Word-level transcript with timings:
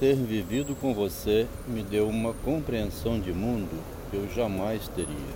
Ter 0.00 0.16
vivido 0.16 0.74
com 0.74 0.94
você 0.94 1.46
me 1.68 1.82
deu 1.82 2.08
uma 2.08 2.32
compreensão 2.32 3.20
de 3.20 3.34
mundo 3.34 3.84
que 4.10 4.16
eu 4.16 4.26
jamais 4.34 4.88
teria. 4.88 5.34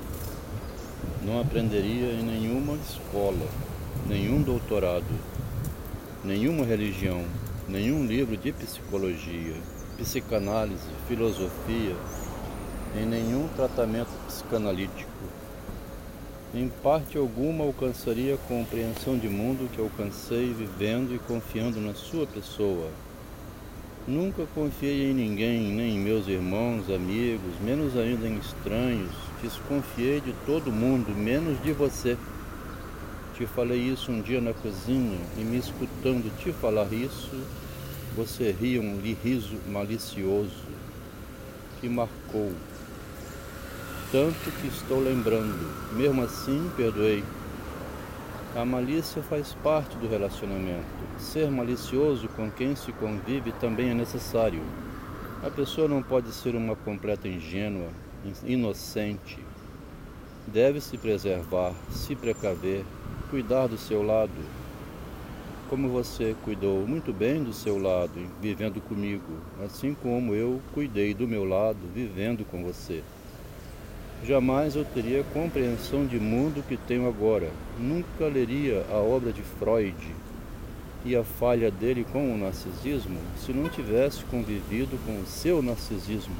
Não 1.22 1.38
aprenderia 1.38 2.10
em 2.12 2.22
nenhuma 2.22 2.74
escola, 2.76 3.46
nenhum 4.06 4.40
doutorado, 4.40 5.04
nenhuma 6.24 6.64
religião, 6.64 7.26
nenhum 7.68 8.06
livro 8.06 8.38
de 8.38 8.52
psicologia, 8.52 9.52
psicanálise, 9.98 10.88
filosofia, 11.06 11.94
em 12.96 13.04
nenhum 13.04 13.46
tratamento 13.48 14.08
psicanalítico. 14.26 15.10
Em 16.54 16.70
parte 16.82 17.18
alguma 17.18 17.64
alcançaria 17.64 18.36
a 18.36 18.48
compreensão 18.48 19.18
de 19.18 19.28
mundo 19.28 19.70
que 19.70 19.78
alcancei 19.78 20.54
vivendo 20.54 21.14
e 21.14 21.18
confiando 21.18 21.82
na 21.82 21.92
sua 21.92 22.26
pessoa. 22.26 22.88
Nunca 24.06 24.44
confiei 24.54 25.10
em 25.10 25.14
ninguém, 25.14 25.72
nem 25.72 25.96
em 25.96 25.98
meus 25.98 26.28
irmãos, 26.28 26.90
amigos, 26.90 27.58
menos 27.64 27.96
ainda 27.96 28.28
em 28.28 28.36
estranhos. 28.36 29.10
Desconfiei 29.42 30.20
de 30.20 30.34
todo 30.44 30.70
mundo, 30.70 31.08
menos 31.16 31.62
de 31.62 31.72
você. 31.72 32.18
Te 33.34 33.46
falei 33.46 33.80
isso 33.80 34.12
um 34.12 34.20
dia 34.20 34.42
na 34.42 34.52
cozinha 34.52 35.18
e 35.38 35.40
me 35.40 35.56
escutando 35.56 36.30
te 36.38 36.52
falar 36.52 36.92
isso, 36.92 37.30
você 38.14 38.52
ria 38.52 38.78
um 38.78 39.00
riso 39.00 39.56
malicioso 39.68 40.68
que 41.80 41.88
marcou. 41.88 42.52
Tanto 44.12 44.52
que 44.60 44.66
estou 44.66 45.02
lembrando. 45.02 45.94
Mesmo 45.94 46.22
assim, 46.22 46.70
perdoei. 46.76 47.24
A 48.56 48.64
malícia 48.64 49.20
faz 49.20 49.52
parte 49.64 49.96
do 49.96 50.08
relacionamento. 50.08 50.86
Ser 51.18 51.50
malicioso 51.50 52.28
com 52.28 52.48
quem 52.48 52.76
se 52.76 52.92
convive 52.92 53.50
também 53.50 53.90
é 53.90 53.94
necessário. 53.94 54.62
A 55.44 55.50
pessoa 55.50 55.88
não 55.88 56.00
pode 56.00 56.30
ser 56.30 56.54
uma 56.54 56.76
completa 56.76 57.26
ingênua, 57.26 57.88
inocente. 58.46 59.40
Deve 60.46 60.80
se 60.80 60.96
preservar, 60.96 61.72
se 61.90 62.14
precaver, 62.14 62.84
cuidar 63.28 63.66
do 63.66 63.76
seu 63.76 64.04
lado, 64.04 64.30
como 65.68 65.88
você 65.88 66.36
cuidou 66.44 66.86
muito 66.86 67.12
bem 67.12 67.42
do 67.42 67.52
seu 67.52 67.76
lado, 67.76 68.24
vivendo 68.40 68.80
comigo, 68.80 69.40
assim 69.64 69.96
como 70.00 70.32
eu 70.32 70.62
cuidei 70.72 71.12
do 71.12 71.26
meu 71.26 71.44
lado, 71.44 71.80
vivendo 71.92 72.44
com 72.48 72.62
você. 72.62 73.02
Jamais 74.26 74.74
eu 74.74 74.86
teria 74.86 75.22
compreensão 75.34 76.06
de 76.06 76.18
mundo 76.18 76.64
que 76.66 76.78
tenho 76.78 77.06
agora. 77.06 77.50
Nunca 77.78 78.24
leria 78.24 78.82
a 78.90 78.96
obra 78.96 79.30
de 79.30 79.42
Freud 79.42 79.94
e 81.04 81.14
a 81.14 81.22
falha 81.22 81.70
dele 81.70 82.06
com 82.10 82.32
o 82.32 82.38
narcisismo 82.38 83.18
se 83.36 83.52
não 83.52 83.68
tivesse 83.68 84.24
convivido 84.24 84.98
com 85.04 85.20
o 85.20 85.26
seu 85.26 85.60
narcisismo. 85.60 86.34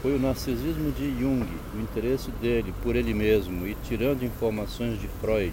Foi 0.00 0.14
o 0.14 0.20
narcisismo 0.20 0.92
de 0.92 1.10
Jung, 1.18 1.44
o 1.74 1.80
interesse 1.80 2.30
dele 2.40 2.72
por 2.80 2.94
ele 2.94 3.12
mesmo 3.12 3.66
e 3.66 3.74
tirando 3.82 4.22
informações 4.22 5.00
de 5.00 5.08
Freud 5.20 5.52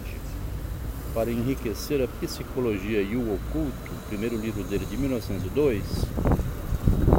para 1.16 1.31
enriquecer 1.31 2.03
a 2.03 2.07
psicologia 2.07 3.01
e 3.01 3.16
o 3.16 3.33
oculto, 3.33 3.91
primeiro 4.09 4.38
livro 4.38 4.63
dele 4.63 4.85
de 4.85 4.95
1902, 4.95 5.81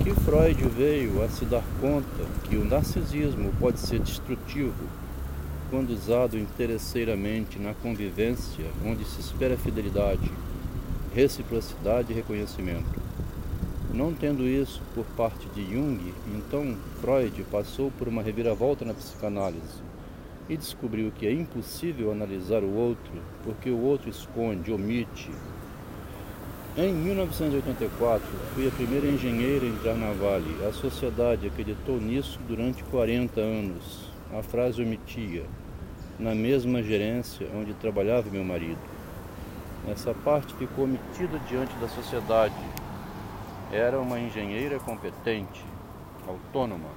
que 0.06 0.14
Freud 0.20 0.62
veio 0.68 1.20
a 1.24 1.28
se 1.28 1.44
dar 1.44 1.64
conta 1.80 2.24
que 2.48 2.54
o 2.54 2.64
narcisismo 2.64 3.52
pode 3.58 3.80
ser 3.80 3.98
destrutivo 3.98 4.86
quando 5.68 5.90
usado 5.90 6.38
interesseiramente 6.38 7.58
na 7.58 7.74
convivência, 7.74 8.66
onde 8.84 9.04
se 9.04 9.20
espera 9.20 9.56
fidelidade, 9.56 10.30
reciprocidade 11.12 12.12
e 12.12 12.14
reconhecimento. 12.14 13.02
Não 13.92 14.14
tendo 14.14 14.46
isso 14.46 14.80
por 14.94 15.04
parte 15.16 15.44
de 15.48 15.74
Jung, 15.74 16.14
então 16.36 16.76
Freud 17.00 17.42
passou 17.50 17.90
por 17.98 18.06
uma 18.06 18.22
reviravolta 18.22 18.84
na 18.84 18.94
psicanálise 18.94 19.82
e 20.48 20.56
descobriu 20.56 21.10
que 21.10 21.26
é 21.26 21.32
impossível 21.32 22.12
analisar 22.12 22.62
o 22.62 22.72
outro 22.72 23.12
porque 23.42 23.70
o 23.70 23.80
outro 23.80 24.08
esconde, 24.08 24.70
omite. 24.70 25.32
Em 26.78 26.92
1984, 26.92 28.22
fui 28.54 28.68
a 28.68 28.70
primeira 28.70 29.06
engenheira 29.06 29.64
a 29.64 29.68
entrar 29.68 29.94
na 29.94 30.12
Vale. 30.12 30.62
A 30.68 30.70
sociedade 30.74 31.46
acreditou 31.46 31.98
nisso 31.98 32.38
durante 32.46 32.84
40 32.84 33.40
anos. 33.40 34.10
A 34.30 34.42
frase 34.42 34.82
omitia, 34.82 35.46
na 36.18 36.34
mesma 36.34 36.82
gerência 36.82 37.48
onde 37.54 37.72
trabalhava 37.72 38.28
meu 38.28 38.44
marido. 38.44 38.76
Essa 39.88 40.12
parte 40.12 40.52
ficou 40.56 40.84
omitida 40.84 41.38
diante 41.48 41.74
da 41.76 41.88
sociedade 41.88 42.54
era 43.72 43.98
uma 43.98 44.20
engenheira 44.20 44.78
competente, 44.78 45.64
autônoma. 46.28 46.90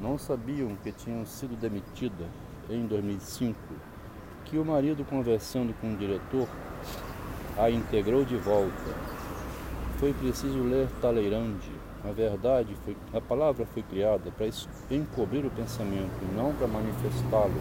Não 0.00 0.18
sabiam 0.18 0.74
que 0.82 0.90
tinham 0.90 1.24
sido 1.24 1.54
demitida 1.54 2.26
em 2.68 2.84
2005, 2.84 3.56
que 4.44 4.58
o 4.58 4.64
marido, 4.64 5.04
conversando 5.04 5.72
com 5.80 5.94
o 5.94 5.96
diretor, 5.96 6.48
a 7.56 7.70
integrou 7.70 8.24
de 8.24 8.36
volta. 8.36 8.94
Foi 9.98 10.12
preciso 10.12 10.62
ler 10.62 10.88
Talleyrand. 11.00 11.60
A 12.04 12.10
verdade 12.12 12.76
foi, 12.84 12.96
a 13.14 13.20
palavra 13.20 13.64
foi 13.64 13.82
criada 13.82 14.30
para 14.30 14.46
encobrir 14.90 15.46
o 15.46 15.50
pensamento, 15.50 16.20
não 16.36 16.52
para 16.52 16.66
manifestá-lo. 16.66 17.54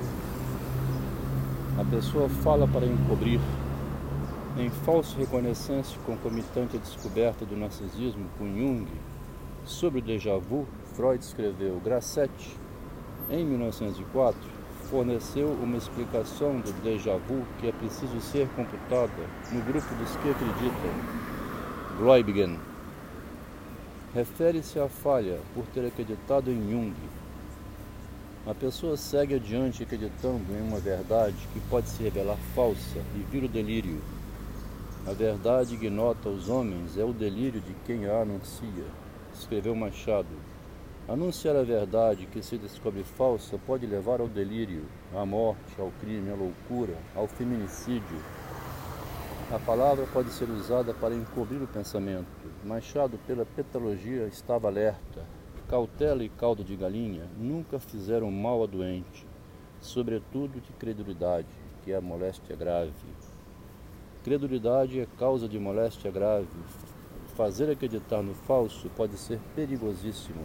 A 1.79 1.85
pessoa 1.85 2.27
fala 2.27 2.67
para 2.67 2.85
encobrir, 2.85 3.39
em 4.57 4.69
falso 4.69 5.17
reconhecência 5.17 5.97
concomitante 6.05 6.75
à 6.75 6.79
descoberta 6.79 7.45
do 7.45 7.55
narcisismo 7.55 8.25
com 8.37 8.45
Jung, 8.45 8.87
sobre 9.65 9.99
o 9.99 10.03
déjà 10.03 10.37
vu, 10.37 10.67
Freud 10.93 11.23
escreveu 11.23 11.79
Grassetti, 11.83 12.57
em 13.29 13.45
1904, 13.45 14.37
forneceu 14.89 15.47
uma 15.47 15.77
explicação 15.77 16.59
do 16.59 16.71
déjà 16.83 17.15
vu 17.17 17.45
que 17.59 17.67
é 17.67 17.71
preciso 17.71 18.19
ser 18.21 18.47
computada 18.49 19.11
no 19.51 19.61
grupo 19.61 19.93
dos 19.95 20.15
que 20.17 20.29
acreditam. 20.29 20.91
Gläubigen 21.97 22.59
refere-se 24.13 24.79
à 24.79 24.87
falha 24.87 25.39
por 25.53 25.65
ter 25.67 25.85
acreditado 25.85 26.51
em 26.51 26.71
Jung. 26.71 26.93
A 28.45 28.53
pessoa 28.53 28.97
segue 28.97 29.35
adiante 29.35 29.83
acreditando 29.83 30.51
em 30.51 30.61
uma 30.61 30.79
verdade 30.79 31.47
que 31.53 31.59
pode 31.61 31.89
se 31.89 32.03
revelar 32.03 32.37
falsa 32.53 32.99
e 33.15 33.19
vir 33.31 33.43
o 33.43 33.47
delírio 33.47 34.01
a 35.05 35.11
verdade 35.11 35.73
ignota 35.73 36.29
os 36.29 36.47
homens 36.47 36.97
é 36.97 37.03
o 37.03 37.11
delírio 37.11 37.59
de 37.59 37.73
quem 37.85 38.05
a 38.05 38.21
anuncia, 38.21 38.85
escreveu 39.33 39.75
Machado. 39.75 40.52
Anunciar 41.05 41.57
a 41.57 41.63
verdade 41.63 42.25
que 42.27 42.41
se 42.41 42.57
descobre 42.57 43.03
falsa 43.03 43.59
pode 43.67 43.85
levar 43.85 44.21
ao 44.21 44.27
delírio, 44.29 44.85
à 45.13 45.25
morte, 45.25 45.73
ao 45.77 45.91
crime, 45.99 46.31
à 46.31 46.33
loucura, 46.33 46.95
ao 47.13 47.27
feminicídio. 47.27 48.17
A 49.51 49.59
palavra 49.59 50.07
pode 50.13 50.29
ser 50.29 50.49
usada 50.49 50.93
para 50.93 51.13
encobrir 51.13 51.61
o 51.61 51.67
pensamento. 51.67 52.25
Machado, 52.63 53.19
pela 53.27 53.45
petalogia, 53.45 54.27
estava 54.27 54.69
alerta. 54.69 55.25
Cautela 55.67 56.23
e 56.23 56.29
caldo 56.29 56.63
de 56.63 56.73
galinha 56.73 57.27
nunca 57.37 57.79
fizeram 57.79 58.31
mal 58.31 58.63
a 58.63 58.65
doente, 58.65 59.27
sobretudo 59.81 60.61
de 60.61 60.71
credulidade, 60.71 61.49
que 61.83 61.91
é 61.91 61.97
a 61.97 62.01
moléstia 62.01 62.55
grave. 62.55 62.93
Credulidade 64.23 65.01
é 65.01 65.07
causa 65.19 65.49
de 65.49 65.59
moléstia 65.59 66.09
grave. 66.09 66.47
Fazer 67.35 67.69
acreditar 67.69 68.21
no 68.21 68.33
falso 68.33 68.89
pode 68.95 69.17
ser 69.17 69.39
perigosíssimo. 69.53 70.43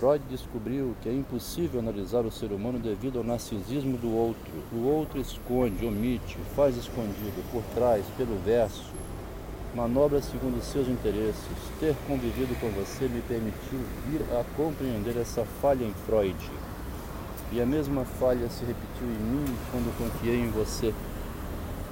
Freud 0.00 0.24
descobriu 0.30 0.96
que 1.02 1.10
é 1.10 1.12
impossível 1.12 1.78
analisar 1.78 2.24
o 2.24 2.30
ser 2.30 2.52
humano 2.52 2.78
devido 2.78 3.18
ao 3.18 3.24
narcisismo 3.24 3.98
do 3.98 4.10
outro. 4.10 4.50
O 4.72 4.86
outro 4.86 5.20
esconde, 5.20 5.84
omite, 5.84 6.38
faz 6.56 6.74
escondido, 6.74 7.44
por 7.52 7.62
trás, 7.74 8.02
pelo 8.16 8.34
verso, 8.38 8.94
manobra 9.74 10.22
segundo 10.22 10.58
seus 10.62 10.88
interesses. 10.88 11.44
Ter 11.78 11.94
convivido 12.08 12.58
com 12.58 12.70
você 12.70 13.08
me 13.08 13.20
permitiu 13.20 13.78
vir 14.08 14.22
a 14.32 14.42
compreender 14.56 15.18
essa 15.18 15.44
falha 15.60 15.84
em 15.84 15.92
Freud. 16.06 16.50
E 17.52 17.60
a 17.60 17.66
mesma 17.66 18.06
falha 18.06 18.48
se 18.48 18.64
repetiu 18.64 19.06
em 19.06 19.22
mim 19.22 19.54
quando 19.70 19.94
confiei 19.98 20.36
em 20.36 20.48
você. 20.48 20.94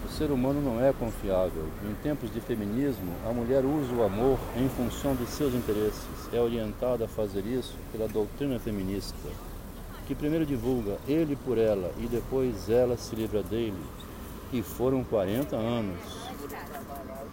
O 0.08 0.10
ser 0.19 0.31
humano 0.31 0.60
não 0.60 0.82
é 0.82 0.93
confiável. 0.93 1.64
Em 1.84 1.94
tempos 2.02 2.32
de 2.32 2.40
feminismo, 2.40 3.12
a 3.28 3.32
mulher 3.32 3.62
usa 3.64 3.94
o 3.94 4.02
amor 4.02 4.38
em 4.56 4.69
função 4.70 5.14
dos 5.14 5.28
seus 5.28 5.55
interesses. 5.55 6.08
É 6.32 6.40
orientada 6.40 7.05
a 7.05 7.08
fazer 7.08 7.44
isso 7.44 7.76
pela 7.93 8.08
doutrina 8.08 8.58
feminista, 8.58 9.28
que 10.06 10.14
primeiro 10.14 10.46
divulga 10.46 10.96
ele 11.06 11.37
por 11.37 11.58
ela 11.58 11.93
e 11.99 12.06
depois 12.06 12.69
ela 12.69 12.96
se 12.96 13.14
livra 13.14 13.43
dele. 13.43 13.78
E 14.52 14.62
foram 14.62 15.05
40 15.05 15.55
anos. 15.55 16.00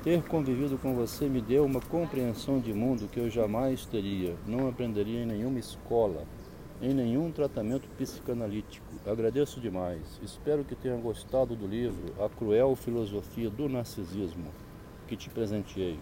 Ter 0.03 0.21
convivido 0.23 0.77
com 0.77 0.93
você 0.93 1.27
me 1.27 1.41
deu 1.41 1.65
uma 1.65 1.79
compreensão 1.79 2.59
de 2.59 2.73
mundo 2.73 3.09
que 3.11 3.19
eu 3.19 3.29
jamais 3.29 3.85
teria, 3.85 4.35
não 4.45 4.67
aprenderia 4.67 5.23
em 5.23 5.25
nenhuma 5.25 5.57
escola 5.57 6.23
em 6.81 6.93
nenhum 6.93 7.31
tratamento 7.31 7.87
psicanalítico. 7.97 8.85
Agradeço 9.05 9.59
demais. 9.59 10.01
Espero 10.21 10.63
que 10.63 10.75
tenha 10.75 10.97
gostado 10.97 11.55
do 11.55 11.65
livro 11.65 12.13
A 12.23 12.29
Cruel 12.29 12.75
Filosofia 12.75 13.49
do 13.49 13.69
Narcisismo, 13.69 14.51
que 15.07 15.15
te 15.15 15.29
presenteei. 15.29 15.97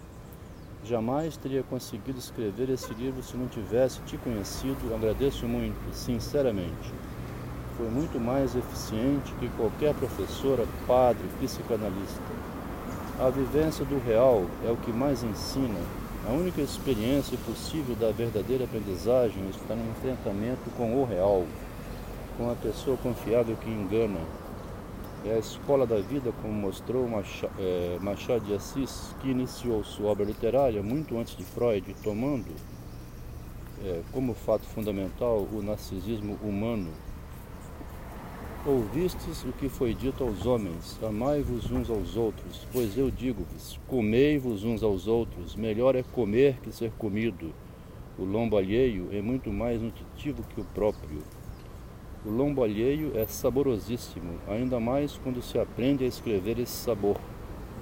Jamais 0.84 1.38
teria 1.38 1.64
conseguido 1.64 2.20
escrever 2.20 2.70
esse 2.70 2.94
livro 2.94 3.24
se 3.24 3.38
não 3.38 3.48
tivesse 3.48 4.02
te 4.02 4.18
conhecido. 4.18 4.94
Agradeço 4.94 5.48
muito, 5.48 5.94
sinceramente. 5.94 6.94
Foi 7.78 7.90
muito 7.90 8.20
mais 8.20 8.56
eficiente 8.56 9.34
que 9.40 9.50
qualquer 9.50 9.96
professora, 9.96 10.66
padre, 10.86 11.24
psicanalista. 11.40 12.22
A 13.20 13.30
vivência 13.30 13.86
do 13.86 13.98
real 14.06 14.46
é 14.66 14.72
o 14.72 14.78
que 14.78 14.92
mais 14.92 15.24
ensina. 15.24 15.80
A 16.26 16.32
única 16.32 16.62
experiência 16.62 17.38
possível 17.46 17.96
da 17.96 18.10
verdadeira 18.12 18.64
aprendizagem 18.64 19.50
está 19.50 19.76
no 19.76 19.92
enfrentamento 19.92 20.70
com 20.78 21.02
o 21.02 21.06
real, 21.06 21.46
com 22.38 22.50
a 22.50 22.56
pessoa 22.56 22.96
confiável 22.96 23.58
que 23.58 23.70
engana, 23.70 24.20
é 25.26 25.34
a 25.34 25.40
escola 25.40 25.86
da 25.86 26.00
vida, 26.00 26.34
como 26.42 26.54
mostrou 26.54 27.08
é, 27.60 27.98
Machado 28.02 28.46
de 28.46 28.54
Assis, 28.54 29.16
que 29.22 29.30
iniciou 29.30 29.84
sua 29.84 30.12
obra 30.12 30.26
literária 30.26 30.82
muito 30.82 31.18
antes 31.18 31.36
de 31.36 31.44
Freud, 31.44 31.96
tomando 32.04 32.54
é, 33.84 34.02
como 34.12 34.34
fato 34.34 34.66
fundamental 34.66 35.48
o 35.52 35.62
narcisismo 35.62 36.38
humano. 36.42 36.90
Ouvistes 38.66 39.44
o 39.44 39.52
que 39.52 39.68
foi 39.68 39.94
dito 39.94 40.24
aos 40.24 40.46
homens: 40.46 40.98
amai-vos 41.04 41.70
uns 41.70 41.90
aos 41.90 42.16
outros, 42.16 42.66
pois 42.72 42.98
eu 42.98 43.12
digo-vos: 43.12 43.78
comei-vos 43.90 44.64
uns 44.64 44.82
aos 44.82 45.06
outros, 45.06 45.54
melhor 45.54 45.98
é 45.98 46.02
comer 46.02 46.56
que 46.64 46.72
ser 46.72 46.90
comido. 46.92 47.54
O 48.18 48.24
lombo 48.24 48.56
alheio 48.56 49.10
é 49.12 49.22
muito 49.22 49.52
mais 49.52 49.82
nutritivo 49.82 50.44
que 50.44 50.62
o 50.62 50.64
próprio. 50.64 51.20
O 52.26 52.30
lombo 52.30 52.64
alheio 52.64 53.12
é 53.18 53.28
saborosíssimo, 53.28 54.40
ainda 54.48 54.80
mais 54.80 55.20
quando 55.22 55.42
se 55.42 55.60
aprende 55.60 56.06
a 56.06 56.08
escrever 56.08 56.58
esse 56.58 56.72
sabor. 56.72 57.18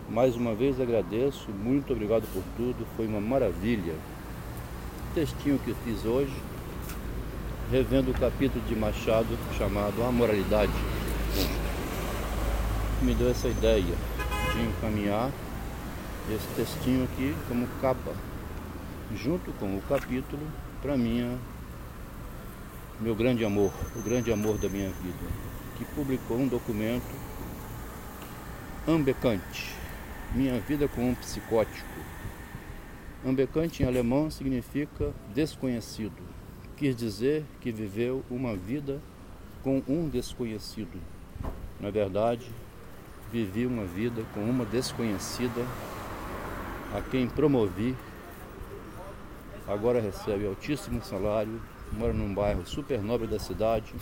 Mais 0.09 0.35
uma 0.35 0.55
vez 0.55 0.81
agradeço, 0.81 1.51
muito 1.51 1.93
obrigado 1.93 2.25
por 2.33 2.41
tudo, 2.57 2.87
foi 2.97 3.05
uma 3.05 3.21
maravilha. 3.21 3.93
O 5.11 5.13
textinho 5.13 5.59
que 5.59 5.75
fiz 5.75 6.03
hoje, 6.05 6.33
revendo 7.71 8.11
o 8.11 8.13
capítulo 8.13 8.61
de 8.65 8.75
Machado 8.75 9.29
chamado 9.57 10.03
A 10.03 10.11
Moralidade, 10.11 10.73
me 13.01 13.15
deu 13.15 13.31
essa 13.31 13.47
ideia 13.47 13.95
de 14.51 14.61
encaminhar 14.61 15.31
esse 16.29 16.47
textinho 16.53 17.05
aqui 17.05 17.33
como 17.47 17.65
capa, 17.79 18.11
junto 19.15 19.53
com 19.53 19.77
o 19.77 19.81
capítulo, 19.87 20.45
para 20.81 20.97
minha 20.97 21.39
meu 22.99 23.15
grande 23.15 23.45
amor, 23.45 23.71
o 23.95 24.01
grande 24.01 24.33
amor 24.33 24.57
da 24.57 24.67
minha 24.67 24.89
vida, 24.89 25.25
que 25.77 25.85
publicou 25.95 26.37
um 26.37 26.47
documento 26.49 27.15
Ambecante, 28.85 29.73
Minha 30.35 30.59
Vida 30.59 30.89
com 30.89 31.09
um 31.09 31.15
Psicótico. 31.15 31.87
Ambecante 33.25 33.81
em 33.81 33.85
alemão 33.85 34.29
significa 34.29 35.13
desconhecido. 35.33 36.30
Quis 36.81 36.95
dizer 36.95 37.45
que 37.61 37.71
viveu 37.71 38.23
uma 38.27 38.55
vida 38.55 38.99
com 39.61 39.83
um 39.87 40.09
desconhecido. 40.09 40.99
Na 41.79 41.91
verdade, 41.91 42.49
vivi 43.31 43.67
uma 43.67 43.85
vida 43.85 44.23
com 44.33 44.39
uma 44.39 44.65
desconhecida 44.65 45.61
a 46.91 46.99
quem 46.99 47.27
promovi. 47.27 47.95
Agora 49.67 50.01
recebe 50.01 50.47
altíssimo 50.47 51.03
salário 51.03 51.61
mora 51.91 52.13
num 52.13 52.33
bairro 52.33 52.65
super 52.65 52.99
nobre 52.99 53.27
da 53.27 53.37
cidade, 53.37 53.93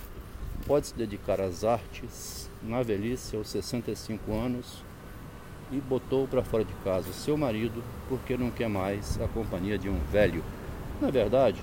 pode 0.66 0.88
se 0.88 0.96
dedicar 0.96 1.42
às 1.42 1.66
artes 1.66 2.50
na 2.64 2.82
velhice 2.82 3.36
aos 3.36 3.50
65 3.50 4.32
anos 4.32 4.86
e 5.70 5.82
botou 5.82 6.30
para 6.30 6.46
fora 6.46 6.64
de 6.64 6.74
casa 6.76 7.12
seu 7.12 7.36
marido 7.36 7.84
porque 8.08 8.38
não 8.38 8.50
quer 8.50 8.70
mais 8.70 9.20
a 9.20 9.28
companhia 9.28 9.78
de 9.78 9.90
um 9.90 10.00
velho. 10.14 10.46
Na 11.02 11.12
verdade, 11.12 11.60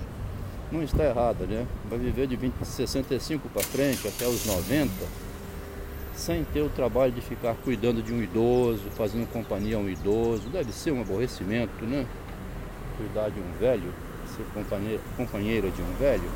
não 0.71 0.83
está 0.83 1.03
errada, 1.03 1.45
né? 1.45 1.65
Vai 1.89 1.99
viver 1.99 2.27
de 2.27 2.35
20, 2.35 2.53
65 2.63 3.49
para 3.49 3.63
frente 3.63 4.07
até 4.07 4.27
os 4.27 4.45
90 4.45 4.91
sem 6.15 6.43
ter 6.45 6.61
o 6.61 6.69
trabalho 6.69 7.11
de 7.11 7.21
ficar 7.21 7.53
cuidando 7.63 8.01
de 8.01 8.11
um 8.11 8.23
idoso, 8.23 8.89
fazendo 8.97 9.31
companhia 9.31 9.75
a 9.75 9.79
um 9.79 9.87
idoso. 9.87 10.49
Deve 10.49 10.71
ser 10.71 10.91
um 10.91 11.01
aborrecimento, 11.01 11.85
né? 11.85 12.07
Cuidar 12.97 13.29
de 13.29 13.39
um 13.39 13.51
velho 13.59 13.93
ser 14.37 14.45
companheira 15.15 15.69
de 15.71 15.81
um 15.81 15.93
velho, 15.97 16.29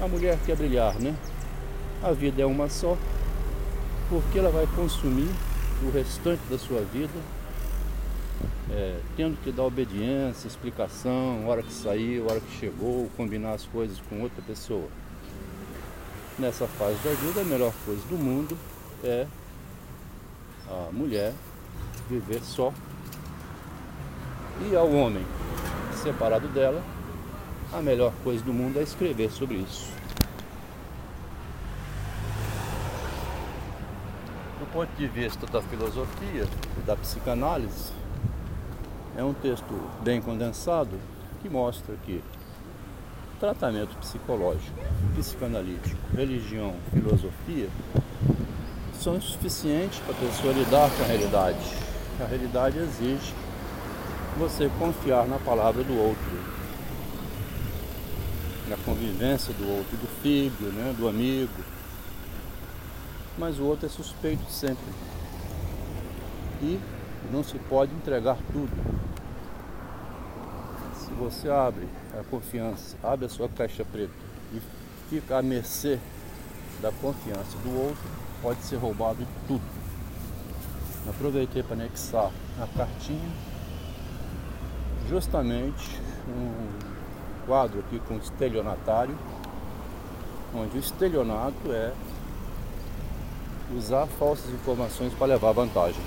a 0.00 0.08
mulher 0.08 0.38
quer 0.44 0.56
brilhar, 0.56 0.98
né? 0.98 1.14
A 2.02 2.12
vida 2.12 2.42
é 2.42 2.46
uma 2.46 2.68
só, 2.68 2.96
porque 4.08 4.38
ela 4.38 4.50
vai 4.50 4.66
consumir 4.74 5.28
o 5.84 5.90
restante 5.90 6.40
da 6.50 6.58
sua 6.58 6.80
vida 6.82 7.12
é, 8.72 9.00
tendo 9.16 9.36
que 9.42 9.50
dar 9.50 9.64
obediência, 9.64 10.46
explicação, 10.46 11.46
hora 11.46 11.62
que 11.62 11.72
saiu, 11.72 12.26
hora 12.26 12.40
que 12.40 12.58
chegou, 12.58 13.10
combinar 13.16 13.52
as 13.52 13.64
coisas 13.66 13.98
com 14.08 14.22
outra 14.22 14.42
pessoa. 14.42 14.88
Nessa 16.38 16.66
fase 16.66 16.96
da 17.04 17.10
vida, 17.10 17.40
a 17.40 17.44
melhor 17.44 17.72
coisa 17.84 18.02
do 18.08 18.16
mundo 18.16 18.56
é 19.04 19.26
a 20.68 20.92
mulher 20.92 21.32
viver 22.08 22.40
só 22.42 22.72
e 24.70 24.76
ao 24.76 24.90
homem 24.90 25.24
separado 26.02 26.48
dela 26.48 26.82
a 27.72 27.80
melhor 27.80 28.12
coisa 28.24 28.42
do 28.44 28.52
mundo 28.52 28.78
é 28.78 28.82
escrever 28.82 29.30
sobre 29.30 29.56
isso. 29.56 29.92
Do 34.58 34.66
ponto 34.72 34.90
de 34.96 35.06
vista 35.06 35.46
da 35.46 35.62
filosofia 35.62 36.46
e 36.78 36.80
da 36.86 36.96
psicanálise, 36.96 37.92
é 39.16 39.24
um 39.24 39.34
texto 39.34 39.90
bem 40.02 40.20
condensado 40.20 40.98
que 41.42 41.48
mostra 41.48 41.94
que 42.04 42.22
tratamento 43.38 43.96
psicológico, 43.96 44.78
psicanalítico, 45.16 45.98
religião, 46.14 46.74
filosofia 46.92 47.68
são 49.00 49.16
insuficientes 49.16 49.98
para 50.00 50.14
a 50.14 50.18
pessoa 50.18 50.52
lidar 50.52 50.90
com 50.90 51.02
a 51.02 51.06
realidade. 51.06 51.58
A 52.20 52.26
realidade 52.26 52.78
exige 52.78 53.32
você 54.38 54.70
confiar 54.78 55.26
na 55.26 55.38
palavra 55.38 55.82
do 55.82 55.98
outro, 55.98 56.40
na 58.68 58.76
convivência 58.84 59.54
do 59.54 59.66
outro, 59.68 59.96
do 59.96 60.06
filho, 60.22 60.72
né, 60.72 60.94
do 60.96 61.08
amigo. 61.08 61.64
Mas 63.38 63.58
o 63.58 63.64
outro 63.64 63.86
é 63.86 63.88
suspeito 63.88 64.44
sempre. 64.50 64.84
E 66.62 66.78
não 67.32 67.42
se 67.42 67.58
pode 67.58 67.92
entregar 67.94 68.36
tudo. 68.52 68.70
Se 70.94 71.10
você 71.12 71.50
abre 71.50 71.88
a 72.18 72.22
confiança, 72.24 72.96
abre 73.02 73.26
a 73.26 73.28
sua 73.28 73.48
caixa 73.48 73.84
preta 73.84 74.12
e 74.52 74.60
fica 75.08 75.38
à 75.38 75.42
mercê 75.42 75.98
da 76.80 76.90
confiança 76.92 77.58
do 77.58 77.76
outro, 77.78 78.10
pode 78.40 78.60
ser 78.62 78.76
roubado 78.76 79.26
tudo. 79.46 79.62
Aproveitei 81.08 81.62
para 81.62 81.74
anexar 81.74 82.30
a 82.60 82.66
cartinha, 82.76 83.30
justamente 85.08 86.00
um 86.28 86.90
quadro 87.46 87.80
aqui 87.80 87.98
com 88.00 88.16
estelionatário, 88.16 89.16
onde 90.54 90.76
o 90.76 90.80
estelionato 90.80 91.72
é 91.72 91.92
usar 93.76 94.06
falsas 94.06 94.50
informações 94.50 95.12
para 95.14 95.26
levar 95.28 95.52
vantagem. 95.52 96.02